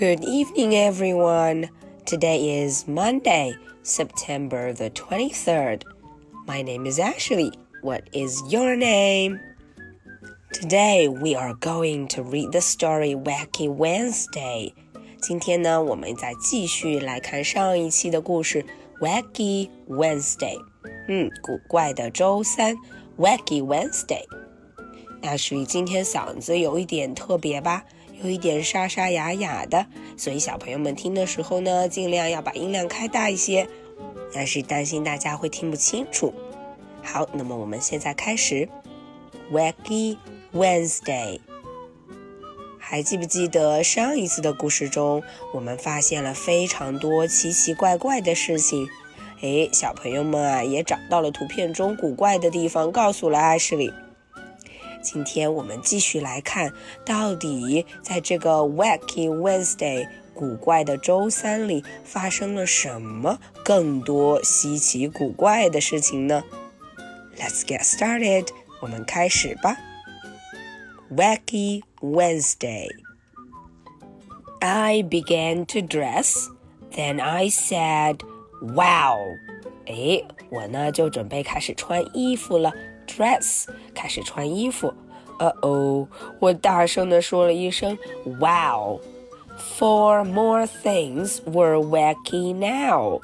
[0.00, 1.68] Good evening, everyone.
[2.06, 5.82] Today is Monday, September the 23rd.
[6.46, 7.52] My name is Ashley.
[7.82, 9.38] What is your name?
[10.52, 14.72] Today we are going to read the story Wacky Wednesday.
[15.20, 18.64] 今天呢，我们再继续来看上一期的故事
[19.00, 20.56] Wacky Wednesday。
[21.08, 22.76] 嗯，古怪的周三，
[23.18, 27.84] Wacky Wednesday。Ashley 今天嗓子有一点特别吧，
[28.23, 29.85] 有一点沙沙哑哑的，
[30.17, 33.67] 所以小朋友们听的时候呢，尽量要把音量开大一些。
[34.33, 36.33] 但是担心大家会听不清楚。
[37.03, 38.69] 好，那么我们现在开始
[39.51, 40.17] ，Wacky
[40.53, 41.39] Wednesday。
[42.77, 48.87] 还记不记得上一次的故事中，我们发现了非常多奇奇怪怪的事情？
[49.41, 53.91] 诶，小朋友们啊，也找到了图片中古怪的地方，告诉了艾什莉。
[55.01, 56.71] 今天我们继续来看，
[57.05, 66.43] 到底在这个 Wacky Wednesday 古怪的周三里发生了什么更多稀奇古怪的事情呢
[67.37, 68.47] ？Let's get started，
[68.81, 69.77] 我们开始吧。
[71.15, 72.87] Wacky Wednesday.
[74.59, 76.47] I began to dress,
[76.91, 78.19] then I said,
[78.61, 79.17] "Wow!"
[79.87, 82.71] 哎，我呢就准备开始穿衣服了。
[83.10, 84.92] dress 开始穿衣服。
[85.38, 86.08] 呃哦，
[86.40, 87.96] 我大声地说了一声
[88.40, 93.20] “Wow”。Four more things were wacky now。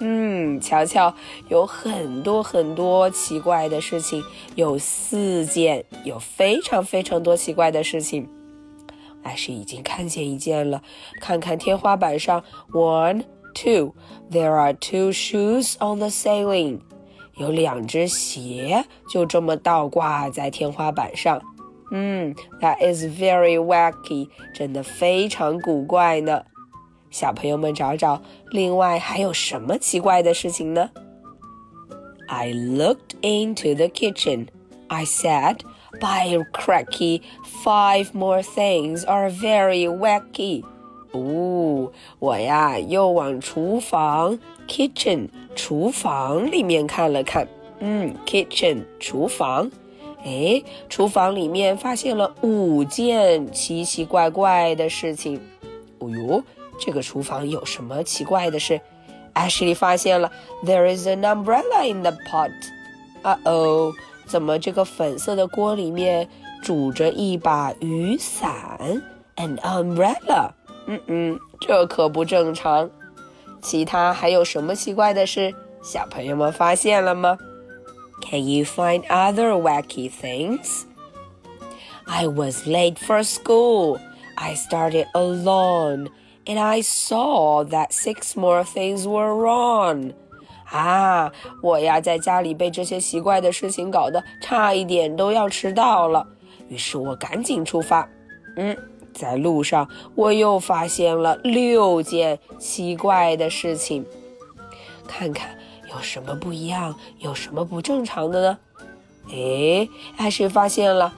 [0.00, 1.14] 嗯，瞧瞧，
[1.48, 4.22] 有很多很多奇怪的事情，
[4.56, 8.28] 有四件，有非常非常多奇怪的事情。
[9.22, 10.82] 艾是已经看见一件了，
[11.20, 13.94] 看看天花板上，One, two,
[14.30, 16.80] there are two shoes on the ceiling。
[17.37, 21.41] 有两只鞋就这么倒挂在天花板上，
[21.91, 26.43] 嗯，That is very wacky，真的非常古怪呢。
[27.09, 28.21] 小朋友们找找，
[28.51, 30.91] 另外还有什么奇怪的事情呢
[32.27, 34.47] ？I looked into the kitchen.
[34.87, 35.59] I said,
[35.99, 37.21] "By cracky,
[37.63, 40.63] five more things are very wacky."
[41.11, 47.47] 哦，我呀又往厨房 kitchen 厨房里面看了看，
[47.79, 49.69] 嗯，kitchen 厨房，
[50.23, 55.41] 哎，厨房里面发现了五件奇奇怪怪的事情。
[55.99, 56.43] 哦哟，
[56.79, 58.79] 这个厨房有什么奇怪的事
[59.33, 60.31] ？Ashley 发现了
[60.65, 62.51] ，There is an umbrella in the pot。
[63.21, 63.91] 啊哦，
[64.25, 66.29] 怎么这个粉色的锅里面
[66.63, 69.01] 煮着一把雨伞
[69.35, 70.51] ？An umbrella。
[70.87, 72.89] 嗯嗯，这可不正常。
[73.61, 75.53] 其他还有什么奇怪的事？
[75.83, 77.37] 小朋友们发现了吗
[78.21, 80.83] ？Can you find other wacky things?
[82.05, 83.99] I was late for school.
[84.35, 86.09] I started alone,
[86.45, 90.13] and I saw that six more things were wrong.
[90.71, 91.31] 啊，
[91.61, 96.25] 我呀在家里被这些奇怪的事情搞得差一点都要迟到了。
[96.69, 98.07] 于是我赶紧出发。
[98.55, 98.75] 嗯。
[99.13, 104.05] 在路上，我又发现了六件奇怪的事情。
[105.07, 105.57] 看看
[105.89, 108.57] 有什么不一样，有什么不正常的呢？
[109.29, 111.13] 哎，艾什发现了。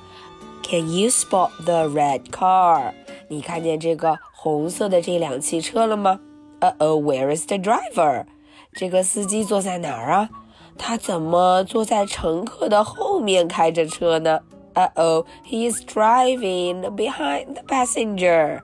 [0.64, 2.94] Can you spot the red car？
[3.28, 6.20] 你看见这个红色的这辆汽车了吗
[6.62, 8.25] ？Uh oh，where is the driver？
[8.72, 10.30] 这个司机坐在哪儿啊？
[10.78, 14.40] 他怎么坐在乘客的后面开着车呢
[14.75, 18.60] ？Uh oh, he is driving behind the passenger.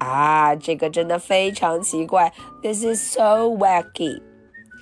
[0.00, 2.32] 啊，这个真的非常奇怪。
[2.62, 4.20] This is so wacky.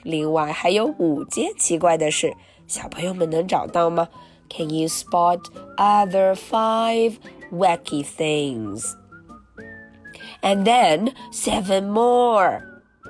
[0.03, 2.35] 另外还有五件奇怪的事，
[2.67, 4.09] 小朋友们能找到吗？
[4.49, 5.41] Can you spot
[5.77, 7.15] other five
[7.53, 8.95] wacky things?
[10.43, 12.63] And then seven more.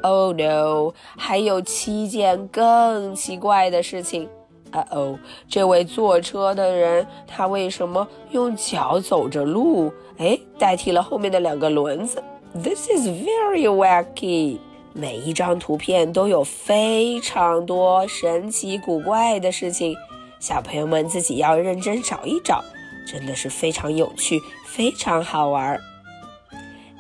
[0.03, 4.29] Oh no，还有七件更奇怪的事情。
[4.71, 9.93] 啊哦，这位坐车的人，他为什么用脚走着路？
[10.19, 12.23] 哎，代替了后面的两个轮子。
[12.55, 14.59] This is very wacky。
[14.95, 19.97] 每一张图片都有非常多神奇古怪的事情，
[20.39, 22.63] 小朋友们自己要认真找一找，
[23.07, 25.81] 真的是非常有趣，非常好玩。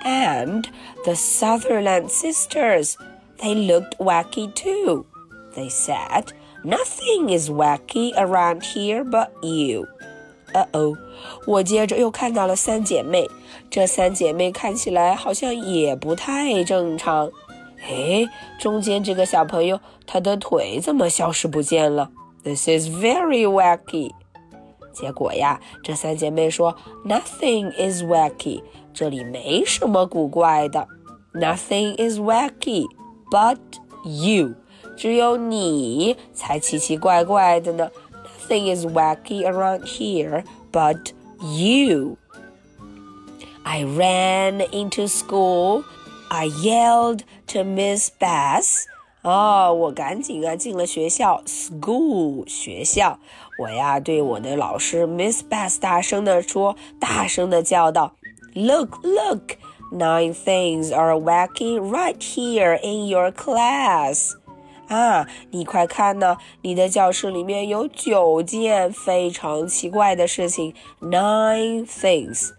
[0.02, 0.64] And
[1.05, 2.94] the Sutherland sisters,
[3.38, 5.05] they looked wacky too.
[5.55, 6.25] They said.
[6.68, 9.88] Nothing is wacky around here but you.
[10.52, 10.98] 呃哦，
[11.46, 13.25] 我接着又看到了三姐妹，
[13.69, 17.31] 这三姐妹看起来好像也不太正常。
[17.88, 18.28] 哎，
[18.60, 22.10] 中间这个小朋友，他的腿怎么消失不见了
[22.44, 24.12] ？This is very wacky.
[24.92, 26.75] 结果呀，这三姐妹说
[27.06, 28.62] ，Nothing is wacky.
[28.94, 30.86] 这里没什么古怪的。
[31.34, 32.84] Nothing is wacky
[33.31, 33.58] but
[34.04, 34.56] you，
[34.96, 37.90] 只有你才奇奇怪怪的呢。
[38.49, 42.17] Nothing is wacky around here but you.
[43.64, 45.84] I ran into school.
[46.29, 48.84] I yelled to Miss Bass.
[49.23, 53.20] 哦，我赶紧啊进了学校，school 学校。
[53.58, 58.12] 我呀对我的老师 Miss Bass 大声的说，大声的叫道：“
[58.55, 59.56] Look, look!
[59.93, 64.32] Nine things are wacky right here in your class.”
[64.88, 66.38] 啊，你快看呢！
[66.62, 72.51] 你的教室里面有九件非常奇怪的事情，nine things。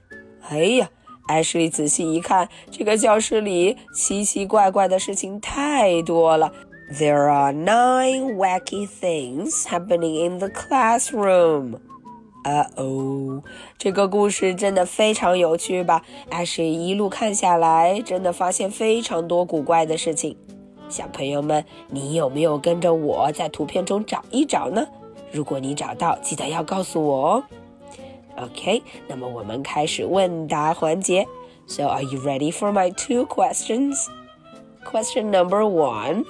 [0.48, 0.90] 哎呀，
[1.26, 6.52] 艾什莉仔细一看，这个教室里奇奇怪怪的事情太多了。
[6.92, 11.78] There are nine wacky things happening in the classroom.
[12.44, 13.42] 啊哦，
[13.76, 16.02] 这个故事真的非常有趣吧？
[16.30, 20.36] 艾什莉一路看下来，真的发现非常多古怪的事情。
[20.89, 24.85] 小朋友们，你有没有跟着我在图片中找一找呢？
[25.31, 27.43] 如果你找到，记得要告诉我哦。
[28.37, 31.27] OK，那么我们开始问答环节。
[31.65, 34.07] So are you ready for my two questions?
[34.83, 36.25] Question number one.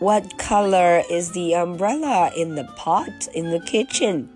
[0.00, 4.26] What color is the umbrella in the pot in the kitchen?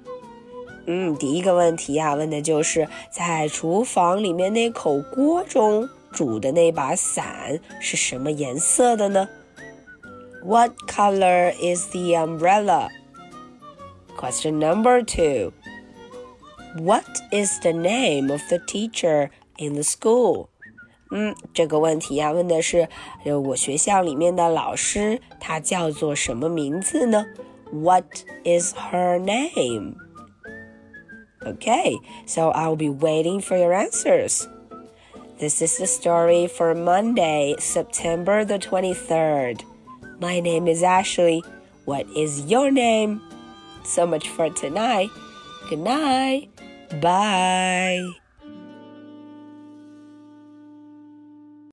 [0.87, 5.88] 嗯，第一个问题啊，问的就是在厨房里面那口锅中。
[6.12, 9.29] 煮的那把伞是什么颜色的呢？
[10.44, 12.88] What color is the umbrella?
[14.17, 15.53] Question number two.
[16.79, 20.49] What is the name of the teacher in the school?
[21.11, 22.88] 嗯，这个问题呀，问的是，
[23.25, 27.27] 呃，我学校里面的老师，她叫做什么名字呢？
[27.73, 28.06] What
[28.44, 29.94] is her name?
[31.43, 31.97] Okay,
[32.27, 34.47] so I'll be waiting for your answers.
[35.42, 39.64] This is the story for Monday, September the 23rd.
[40.20, 41.44] My name is Ashley.
[41.86, 43.20] What is your name?
[43.84, 45.10] So much for tonight.
[45.68, 46.52] Good night.
[47.02, 48.21] Bye.